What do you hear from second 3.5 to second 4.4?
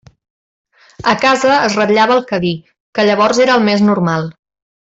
el més normal.